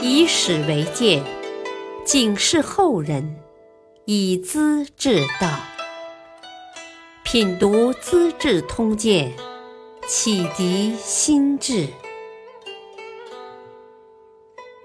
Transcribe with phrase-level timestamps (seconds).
[0.00, 1.24] 以史为鉴，
[2.04, 3.36] 警示后人，
[4.04, 5.58] 以资治道。
[7.24, 9.32] 品读《资治通鉴》，
[10.06, 11.88] 启迪心智。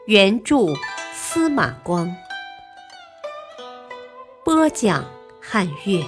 [0.08, 0.66] 原著
[1.14, 2.14] 司马光，
[4.44, 5.06] 播讲
[5.40, 6.04] 汉乐。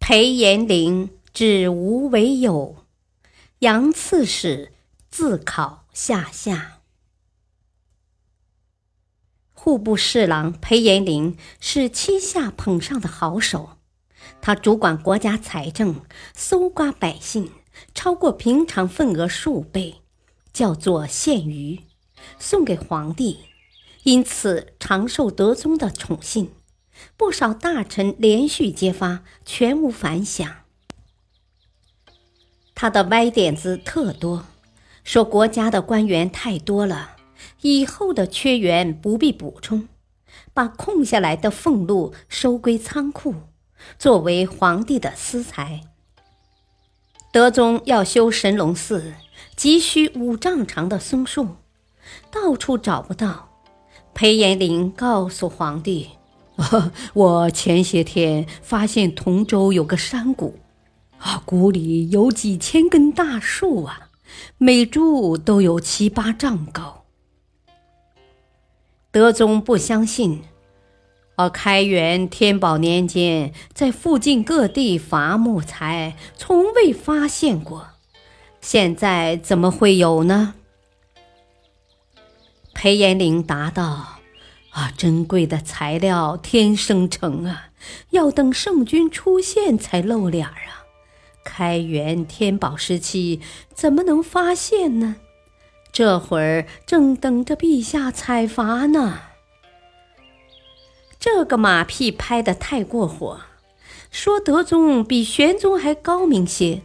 [0.00, 2.74] 裴延龄指无为有，
[3.64, 4.74] 杨刺史
[5.10, 6.80] 自考下下。
[9.54, 13.78] 户部侍郎裴延龄是七下捧上的好手，
[14.42, 16.02] 他主管国家财政，
[16.36, 17.52] 搜刮百姓，
[17.94, 20.02] 超过平常份额数倍，
[20.52, 21.80] 叫做献鱼，
[22.38, 23.46] 送给皇帝，
[24.02, 26.52] 因此常受德宗的宠信。
[27.16, 30.63] 不少大臣连续揭发，全无反响。
[32.84, 34.44] 他的歪点子特多，
[35.04, 37.12] 说国家的官员太多了，
[37.62, 39.88] 以后的缺员不必补充，
[40.52, 43.36] 把空下来的俸禄收归仓库，
[43.98, 45.80] 作为皇帝的私财。
[47.32, 49.14] 德宗要修神龙寺，
[49.56, 51.56] 急需五丈长的松树，
[52.30, 53.48] 到处找不到。
[54.12, 56.10] 裴延龄告诉皇帝。
[57.14, 60.58] 我前些天发现同州有个山谷，
[61.24, 64.10] 啊，谷里有几千根大树啊，
[64.58, 67.06] 每株都有七八丈高。
[69.10, 70.42] 德宗不相信，
[71.36, 77.88] 而开元、天宝年间在附近各地伐木材，从未发现过，
[78.60, 80.52] 现在怎么会有呢？
[82.74, 84.18] 裴延龄答道。
[84.72, 87.70] 啊，珍贵的材料天生成啊，
[88.10, 90.83] 要等圣君出现才露脸啊！
[91.44, 93.40] 开元、天宝时期
[93.72, 95.16] 怎么能发现呢？
[95.92, 99.20] 这会儿正等着陛下采伐呢。
[101.20, 103.42] 这个马屁拍得太过火，
[104.10, 106.82] 说德宗比玄宗还高明些。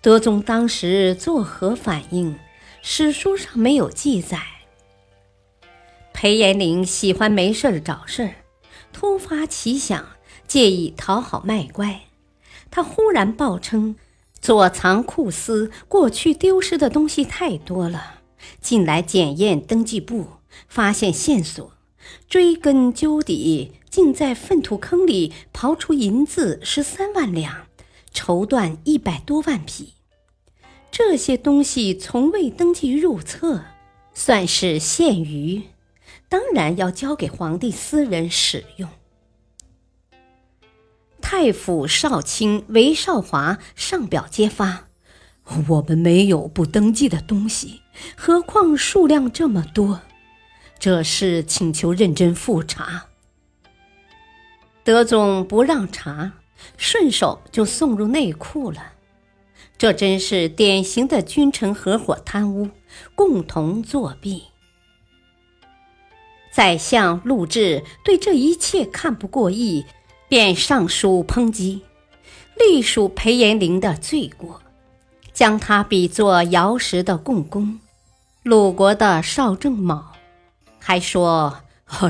[0.00, 2.38] 德宗当时作何反应？
[2.82, 4.40] 史书上没有记载。
[6.12, 8.34] 裴延龄喜欢没事儿找事儿，
[8.92, 10.04] 突发奇想，
[10.46, 12.00] 借以讨好卖乖。
[12.72, 13.96] 他忽然报称，
[14.40, 18.22] 左藏库司过去丢失的东西太多了，
[18.62, 20.26] 近来检验登记簿，
[20.66, 21.74] 发现线索，
[22.26, 27.66] 追根究底，竟在粪土坑里刨出银子十三万两，
[28.14, 29.92] 绸缎一百多万匹。
[30.90, 33.64] 这些东西从未登记入册，
[34.14, 35.62] 算是现余。
[36.30, 38.88] 当然要交给皇帝私人使用。
[41.34, 44.88] 太府少卿韦少华上表揭发
[45.66, 47.80] ：“我们没有不登记的东西，
[48.14, 50.02] 何况数量这么多？
[50.78, 53.06] 这事请求认真复查。”
[54.84, 56.32] 德宗不让查，
[56.76, 58.92] 顺手就送入内库了。
[59.78, 62.68] 这真是典型的君臣合伙贪污，
[63.14, 64.42] 共同作弊。
[66.52, 69.86] 宰相陆贽对这一切看不过意，
[70.32, 71.82] 便上书抨击，
[72.56, 74.62] 隶属裴延龄的罪过，
[75.34, 77.78] 将他比作尧时的共工，
[78.42, 80.12] 鲁国的邵正卯，
[80.78, 81.58] 还说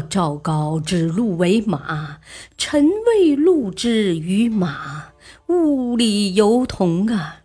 [0.08, 2.18] 赵高指鹿为马，
[2.56, 5.06] 臣为鹿之于马，
[5.48, 7.38] 物理犹同啊。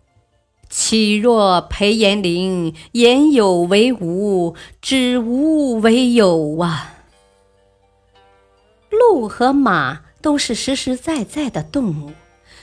[0.68, 6.94] 岂若裴延龄言有为无，指无为有啊？
[8.90, 12.12] 鹿和马都是实实在在的动物，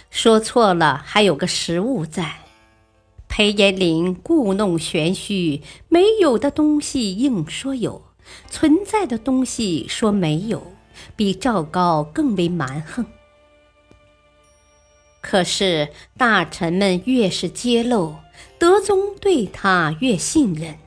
[0.09, 2.37] 说错了还有个实物在。
[3.27, 8.01] 裴延龄故弄玄虚，没有的东西硬说有，
[8.49, 10.71] 存在的东西说没有，
[11.15, 13.05] 比赵高更为蛮横。
[15.21, 18.15] 可是大臣们越是揭露，
[18.59, 20.77] 德宗对他越信任。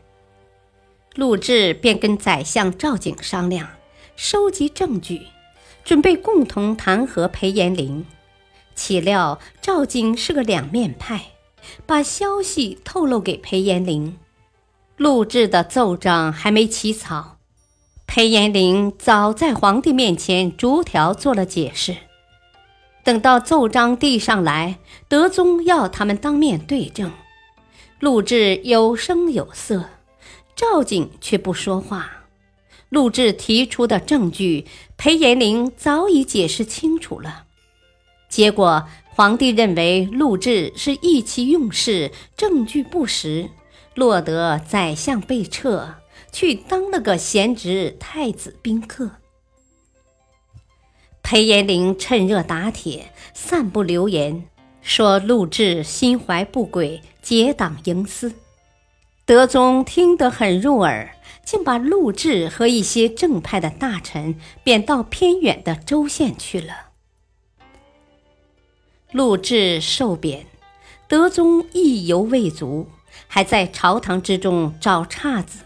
[1.17, 3.69] 陆贽便跟宰相赵景商量，
[4.15, 5.27] 收集证据，
[5.89, 8.05] 准备共同弹劾裴延龄。
[8.75, 11.29] 岂料赵景是个两面派，
[11.87, 14.19] 把消息透露给裴延龄。
[14.99, 17.39] 陆贽的奏章还没起草，
[18.07, 21.97] 裴延龄早在皇帝面前逐条做了解释。
[23.03, 24.77] 等到奏章递上来，
[25.09, 27.11] 德宗要他们当面对证。
[27.99, 29.87] 陆贽有声有色，
[30.55, 32.18] 赵景却不说话。
[32.89, 37.45] 陆贽提出的证据，裴延龄早已解释清楚了。
[38.29, 43.51] 结果皇帝认为陆贽是意气用事，证据不实，
[43.95, 45.95] 落得宰相被撤，
[46.33, 49.11] 去当了个闲职太子宾客。
[51.23, 54.45] 裴延龄趁热打铁，散布流言，
[54.81, 58.33] 说陆贽心怀不轨，结党营私。
[59.27, 61.15] 德宗听得很入耳，
[61.51, 66.91] 竟把陆贽和一些正派的大臣贬到偏远的州县去了。
[69.13, 70.45] 陆贽受贬，
[71.09, 72.89] 德宗意犹未足，
[73.27, 75.61] 还在朝堂之中找岔子。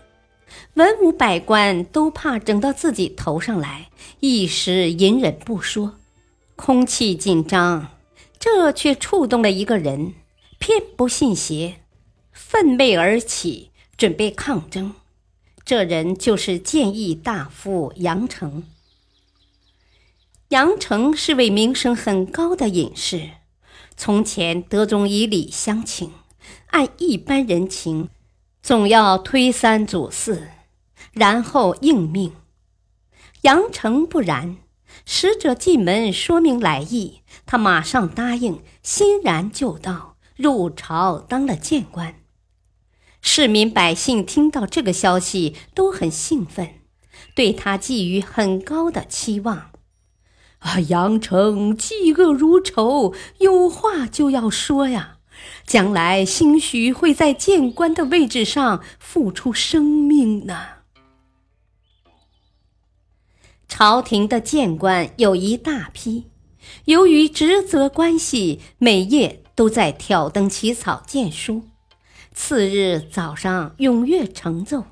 [0.75, 3.91] 文武百官都怕整到自己头上来，
[4.21, 5.97] 一时隐忍不说，
[6.55, 7.89] 空气紧张。
[8.39, 10.15] 这却触动了一个人，
[10.61, 11.81] 偏不信邪，
[12.31, 14.95] 奋袂而起，准备抗争。
[15.65, 18.65] 这人就是谏议大夫杨成。
[20.49, 23.31] 杨成是位名声很高的隐士，
[23.97, 26.13] 从前德宗以礼相请，
[26.69, 28.09] 按一般人情，
[28.63, 30.49] 总要推三阻四。
[31.13, 32.33] 然后应命，
[33.43, 34.57] 杨成不然。
[35.05, 42.22] 使者进门说明来意，他马上答应，欣然就到，入朝当了谏官。
[43.23, 46.81] 市民百姓听到这个消息都很兴奋，
[47.35, 49.71] 对他寄予很高的期望。
[50.59, 55.19] 啊，杨成嫉恶如仇，有话就要说呀！
[55.67, 60.67] 将来兴许会在谏官的位置上付出生命呢。
[63.67, 66.27] 朝廷的谏官有一大批，
[66.85, 71.65] 由于职责关系，每夜都在挑灯起草谏书，
[72.35, 74.85] 次日早上踊跃呈奏。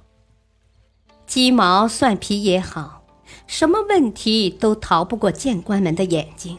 [1.27, 3.05] 鸡毛蒜皮也好，
[3.47, 6.59] 什么问题都逃不过谏官们的眼睛，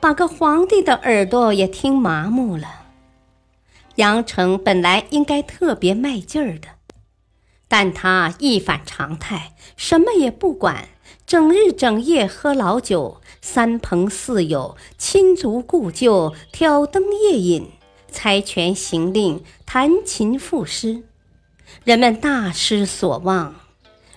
[0.00, 2.68] 把个皇帝的耳朵也听麻木了。
[3.96, 6.68] 杨成本来应该特别卖劲儿的，
[7.68, 10.88] 但他一反常态，什么也不管。
[11.26, 17.70] 整日整夜喝老酒，三朋四友、亲族故旧挑灯夜饮，
[18.12, 21.02] 猜拳行令，弹琴赋诗，
[21.84, 23.56] 人们大失所望。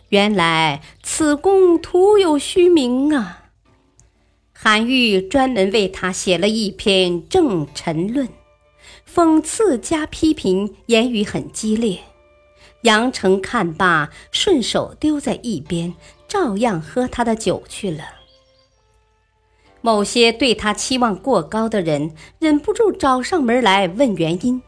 [0.09, 3.45] 原来此公徒有虚名啊！
[4.53, 8.27] 韩愈专门为他写了一篇《正臣论》，
[9.12, 12.00] 讽刺加批评，言语很激烈。
[12.81, 15.95] 杨成看罢，顺手丢在一边。
[16.27, 18.14] 照样喝他的酒去了。
[19.85, 24.59] 某些对他期望过高的人忍不住找上门来问原因。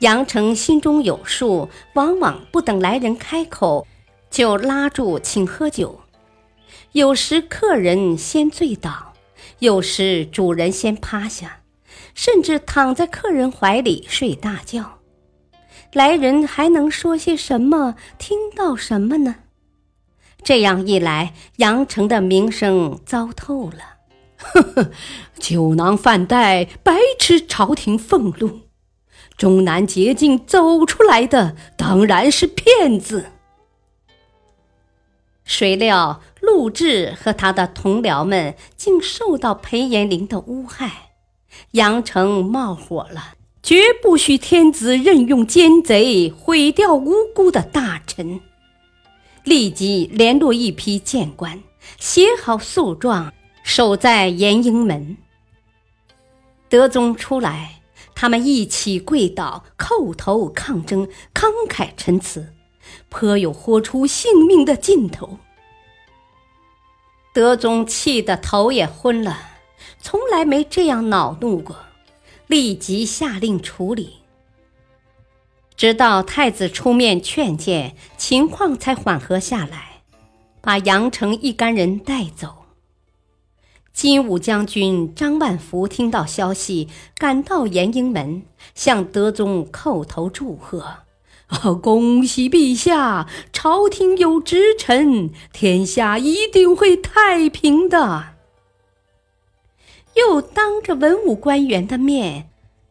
[0.00, 3.86] 杨成心中有数，往往不等来人开口，
[4.30, 6.00] 就拉住请喝酒。
[6.92, 9.14] 有时客人先醉倒，
[9.60, 11.62] 有时主人先趴下，
[12.14, 14.98] 甚至躺在客人怀里睡大觉。
[15.94, 17.94] 来人还能说些什么？
[18.18, 19.36] 听到什么呢？
[20.44, 23.96] 这样一来，杨成的名声糟透了。
[24.38, 24.90] 呵呵，
[25.38, 28.60] 酒囊饭袋，白吃朝廷俸禄，
[29.36, 33.26] 终南捷径走出来的当然是骗子。
[35.44, 41.12] 谁料陆贽和他的同僚们竟受到裴延龄的诬害，
[41.72, 48.40] 杨成冒火了，绝不许天子任用奸贼毁掉无辜的大臣。
[49.44, 51.62] 立即联络一批谏官，
[51.98, 53.32] 写好诉状，
[53.68, 55.18] 守在延英门。
[56.70, 57.82] 德宗出来，
[58.14, 62.54] 他们一起跪倒，叩头抗争，慷慨陈词，
[63.10, 65.38] 颇有豁出性命的劲头。
[67.34, 69.38] 德宗气得头也昏了，
[70.00, 71.76] 从来没这样恼怒过，
[72.46, 74.14] 立即下令处理。
[75.76, 80.00] 直到太子出面劝谏，情况才缓和下来，
[80.62, 82.54] 把杨成一干人带走。
[83.98, 86.86] 金武将军张万福听到消息，
[87.16, 90.98] 赶到延英门，向德宗叩头祝贺
[91.50, 93.26] ：“啊，恭喜陛下！
[93.52, 98.34] 朝廷有直臣，天下一定会太平的。”
[100.14, 102.50] 又当着文武官员的面。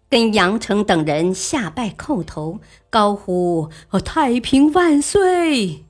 [0.09, 2.59] 跟杨成等人下拜叩头，
[2.89, 3.69] 高呼
[4.03, 5.85] “太平万岁”，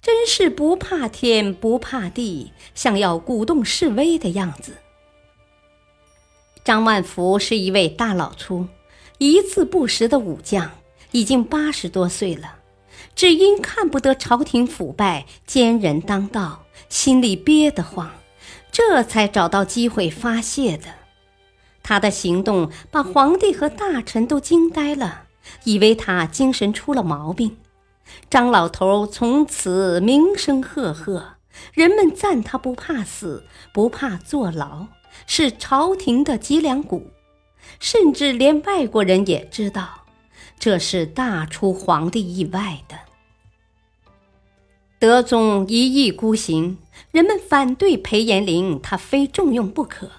[0.00, 4.76] 真是不怕天不怕地，像要鼓动示威的样子。
[6.64, 8.66] 张万福是一位大老粗、
[9.18, 10.70] 一字不识的武将，
[11.10, 12.56] 已经八十多岁了，
[13.14, 18.10] 只因看不得朝廷腐败、奸人当道，心里憋得慌，
[18.70, 20.94] 这才找到机会发泄的。
[21.82, 25.24] 他的行动把皇帝和大臣都惊呆了，
[25.64, 27.56] 以为他精神出了毛病。
[28.30, 31.36] 张老头从此名声赫赫，
[31.72, 34.86] 人们赞他不怕死，不怕坐牢，
[35.26, 37.10] 是朝廷的脊梁骨。
[37.80, 40.06] 甚至连外国人也知道，
[40.58, 42.96] 这是大出皇帝意外的。
[44.98, 46.78] 德宗一意孤行，
[47.12, 50.10] 人们反对裴延龄，他非重用不可。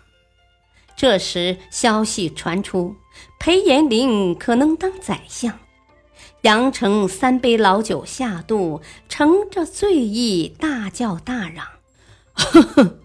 [0.96, 2.96] 这时消息传出，
[3.40, 5.60] 裴延龄可能当宰相。
[6.42, 11.66] 杨成三杯老酒下肚，乘着醉意，大叫大嚷
[12.32, 12.96] ：“呵呵，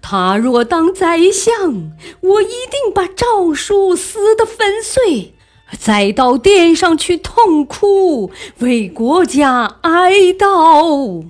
[0.00, 5.34] 他若当宰相，我一定把诏书撕得粉碎，
[5.76, 8.30] 再到殿上去痛哭，
[8.60, 11.26] 为国家哀悼。”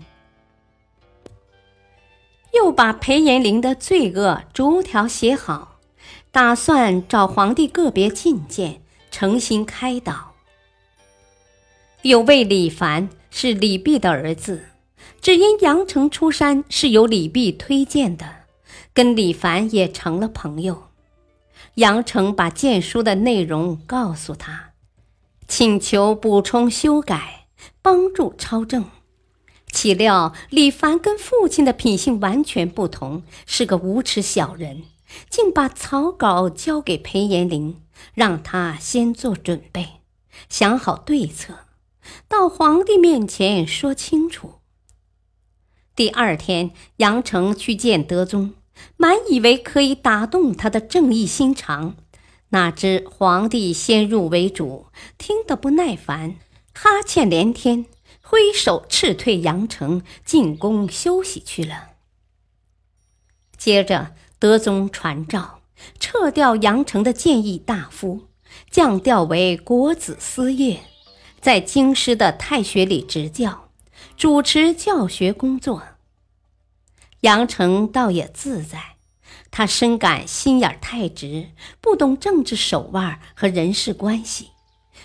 [2.53, 5.77] 又把裴延龄的罪恶逐条写好，
[6.31, 10.35] 打算找皇帝个别觐见，诚心开导。
[12.09, 14.71] 有位李凡是李泌的儿子，
[15.21, 18.45] 只因杨成出山是由李泌推荐的，
[18.95, 20.85] 跟李凡也成了朋友。
[21.75, 24.71] 杨成把荐书的内容告诉他，
[25.47, 27.49] 请求补充修改，
[27.83, 28.87] 帮助抄正。
[29.71, 34.85] 岂料李凡跟父亲的品性完全不同，是个无耻小人，
[35.29, 37.83] 竟把草稿交给裴延龄，
[38.15, 39.87] 让他先做准备，
[40.49, 41.68] 想好对策。
[42.27, 44.55] 到皇帝面前说清楚。
[45.95, 48.55] 第二天，杨成去见德宗，
[48.97, 51.97] 满以为可以打动他的正义心肠，
[52.51, 54.87] 哪知皇帝先入为主，
[55.19, 56.37] 听得不耐烦，
[56.73, 57.87] 哈欠连天，
[58.23, 61.91] 挥手斥退杨成，进宫休息去了。
[63.57, 65.63] 接着，德宗传召，
[65.99, 68.29] 撤掉杨成的谏议大夫，
[68.71, 70.85] 降调为国子司业。
[71.41, 73.69] 在京师的太学里执教，
[74.17, 75.83] 主持教学工作。
[77.21, 78.97] 杨成倒也自在，
[79.51, 81.49] 他深感心眼太直，
[81.81, 84.51] 不懂政治手腕和人事关系。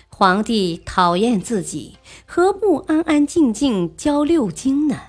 [0.08, 5.00] 皇帝讨厌自己，何不安安静静教六经呢？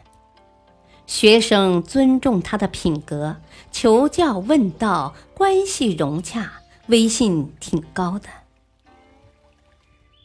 [1.05, 3.35] 学生尊重他的品格，
[3.71, 8.27] 求教问道，关系融洽，威信挺高的。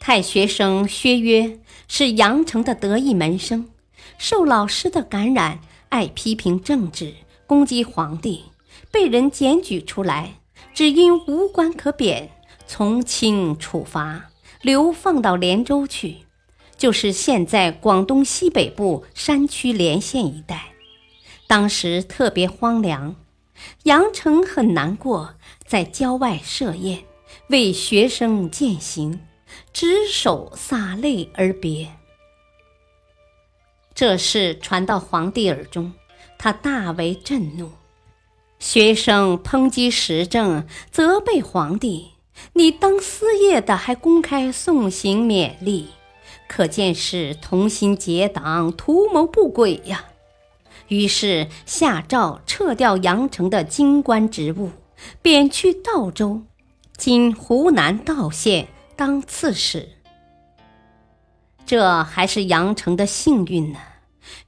[0.01, 3.69] 太学生薛约是杨城的得意门生，
[4.17, 7.15] 受老师的感染，爱批评政治，
[7.47, 8.47] 攻击皇帝，
[8.91, 10.41] 被人检举出来，
[10.73, 12.31] 只因无官可贬，
[12.67, 14.31] 从轻处罚，
[14.63, 16.17] 流放到连州去，
[16.79, 20.73] 就是现在广东西北部山区连县一带。
[21.47, 23.17] 当时特别荒凉，
[23.83, 25.35] 杨成很难过，
[25.67, 27.01] 在郊外设宴，
[27.49, 29.21] 为学生饯行。
[29.73, 31.89] 执手洒泪而别。
[33.95, 35.93] 这事传到皇帝耳中，
[36.39, 37.71] 他大为震怒。
[38.59, 42.11] 学生抨击时政，责备皇帝
[42.55, 45.89] ：“你当司业的还公开送行勉励，
[46.49, 50.07] 可见是同心结党、图谋不轨呀！”
[50.89, 54.71] 于是下诏撤掉杨成的京官职务，
[55.23, 56.43] 贬去道州
[56.99, 58.69] （今湖南道县）。
[59.01, 59.89] 当刺史，
[61.65, 63.79] 这还是杨成的幸运呢。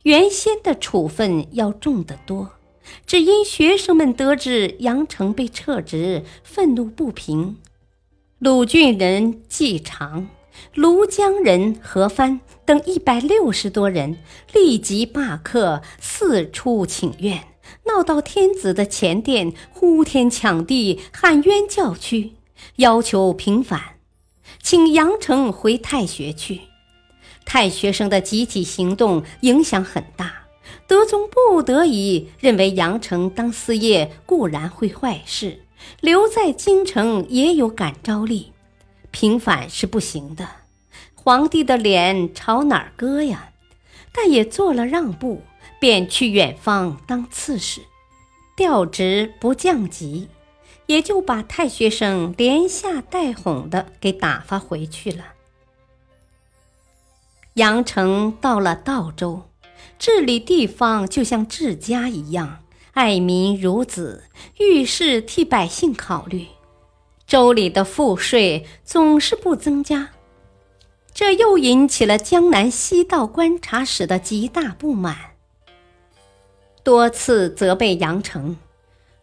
[0.03, 2.51] 原先的处分要重得多，
[3.07, 7.57] 只因学生们得知杨成被撤职，愤怒不平。
[8.41, 10.29] 鲁郡人季常、
[10.75, 14.19] 庐江人何藩等一百六十多人
[14.53, 17.43] 立即罢课，四处请愿，
[17.87, 22.35] 闹到天子的前殿，呼天抢地，喊冤叫屈，
[22.77, 23.92] 要求平反。
[24.63, 26.63] 请杨成回太学去。
[27.45, 30.45] 太学生的集体行动影响很大，
[30.87, 35.65] 德宗不得已认为杨成当司业固然会坏事，
[36.01, 38.53] 留在京城也有感召力，
[39.11, 40.49] 平反是不行的。
[41.15, 43.51] 皇帝的脸朝哪儿搁呀？
[44.13, 45.43] 但也做了让步，
[45.81, 47.81] 便去远方当刺史，
[48.57, 50.29] 调职不降级。
[50.87, 55.25] 也就把太学生连吓带哄的给打发回去了。
[57.55, 59.43] 杨成到了道州，
[59.99, 64.25] 治理地方就像治家一样，爱民如子，
[64.59, 66.47] 遇事替百姓考虑。
[67.27, 70.11] 州里的赋税总是不增加，
[71.15, 75.17] 这又引起了江南西道观察使的极大不满，
[76.83, 78.57] 多次责备杨成。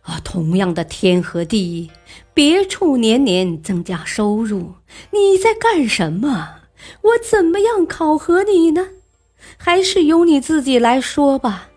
[0.09, 1.91] 啊，同样的天和地，
[2.33, 4.73] 别处年年增加收入，
[5.11, 6.55] 你在干什么？
[7.01, 8.87] 我怎么样考核你呢？
[9.57, 11.69] 还是由你自己来说吧。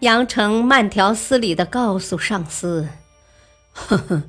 [0.00, 2.88] 杨成慢条斯理地告诉上司
[3.74, 4.22] ：“呵呵，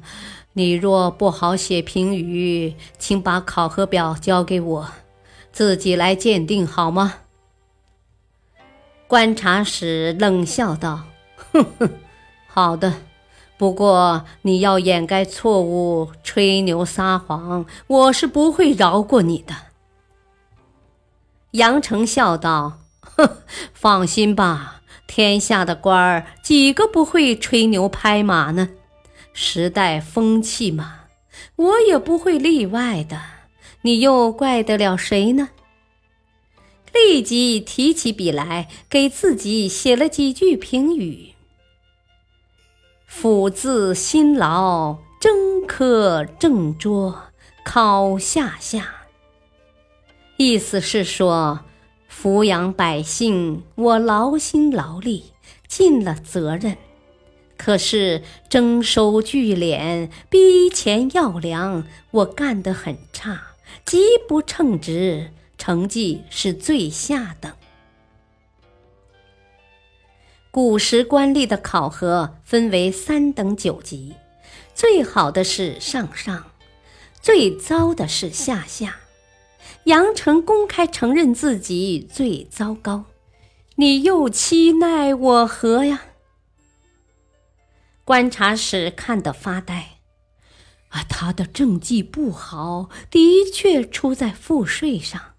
[0.53, 4.91] 你若不好写评语，请把考核表交给我，
[5.51, 7.13] 自己来鉴定好吗？”
[9.07, 11.03] 观察室冷笑道
[11.51, 11.89] ：“哼哼，
[12.47, 12.93] 好的。”
[13.57, 19.53] 不过，你要掩盖错误、吹牛撒谎，我是不会饶过你的。”
[21.51, 23.37] 杨成笑道，“哼，
[23.73, 28.69] 放心吧，天下的官儿几个不会吹牛拍马呢？
[29.33, 31.01] 时代风气嘛，
[31.57, 33.19] 我也不会例外的。
[33.81, 35.49] 你又怪得了谁呢？”
[36.93, 41.28] 立即提起笔来，给自己写了几句评语。
[43.11, 47.23] 斧字辛劳，征科正拙，
[47.65, 48.93] 考下下。
[50.37, 51.61] 意思是说，
[52.09, 55.33] 抚养百姓，我劳心劳力，
[55.67, 56.77] 尽了责任。
[57.57, 63.41] 可是征收聚敛，逼钱要粮，我干得很差，
[63.83, 63.97] 极
[64.27, 67.51] 不称职，成绩是最下等。
[70.51, 74.15] 古时官吏的考核分为三等九级，
[74.73, 76.51] 最好的是上上，
[77.21, 78.97] 最糟的是下下。
[79.83, 83.05] 杨成公开承认自己最糟糕，
[83.75, 86.01] 你又期奈我何呀？
[88.03, 89.99] 观察使看得发呆。
[90.89, 95.35] 啊，他的政绩不好，的确出在赋税上。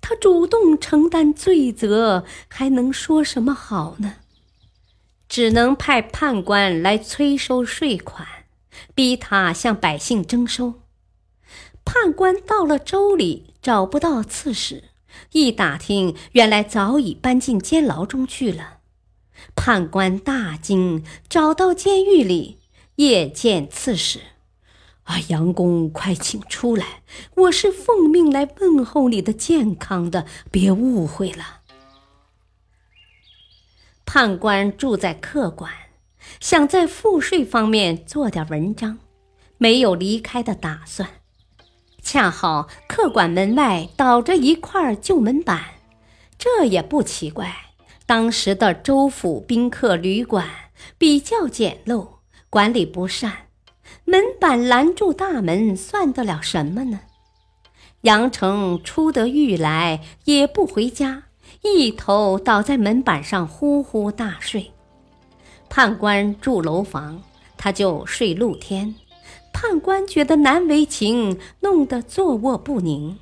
[0.00, 4.16] 他主动承担罪责，还能说什么好呢？
[5.30, 8.26] 只能派判官来催收税款，
[8.96, 10.80] 逼他向百姓征收。
[11.84, 14.90] 判官到了州里找不到刺史，
[15.30, 18.78] 一打听，原来早已搬进监牢中去了。
[19.54, 22.58] 判官大惊，找到监狱里，
[22.96, 24.18] 夜见刺史
[25.04, 27.02] ：“啊，杨公，快请出来！
[27.36, 31.59] 我是奉命来问候你的健康的，别误会了。”
[34.12, 35.70] 判官住在客馆，
[36.40, 38.98] 想在赋税方面做点文章，
[39.56, 41.08] 没有离开的打算。
[42.02, 45.60] 恰好客馆门外倒着一块旧门板，
[46.36, 47.54] 这也不奇怪。
[48.04, 50.44] 当时的州府宾客旅馆
[50.98, 52.08] 比较简陋，
[52.50, 53.46] 管理不善，
[54.04, 56.98] 门板拦住大门，算得了什么呢？
[58.00, 61.26] 杨成出得狱来，也不回家。
[61.62, 64.70] 一头倒在门板上，呼呼大睡。
[65.68, 67.22] 判官住楼房，
[67.56, 68.94] 他就睡露天。
[69.52, 73.18] 判官觉得难为情，弄得坐卧不宁，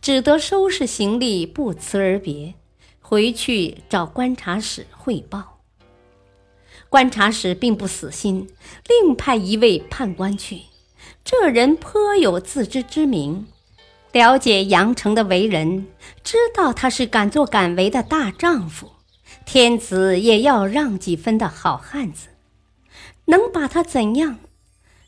[0.00, 2.54] 只得收拾行李，不辞而别，
[3.00, 5.60] 回去找观察使汇报。
[6.90, 8.50] 观察使并不死心，
[8.86, 10.60] 另派一位判官去。
[11.24, 13.46] 这人颇有自知之明。
[14.12, 15.86] 了解杨成的为人，
[16.22, 18.92] 知道他是敢作敢为的大丈夫，
[19.46, 22.28] 天子也要让几分的好汉子，
[23.26, 24.38] 能把他怎样？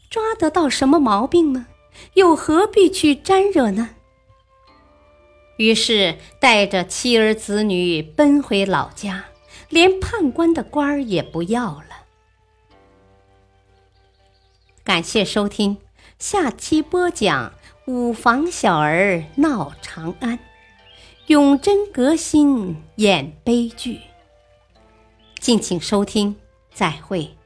[0.08, 1.66] 抓得到什么毛病吗？
[2.14, 3.90] 又何必去沾惹呢？
[5.58, 9.26] 于是带着妻儿子女奔回老家，
[9.68, 11.84] 连判官的官儿也不要了。
[14.82, 15.76] 感谢收听，
[16.18, 17.52] 下期播讲。
[17.86, 20.38] 五房小儿闹长安，
[21.26, 24.00] 永贞革新演悲剧。
[25.38, 26.34] 敬请收听，
[26.72, 27.36] 再会。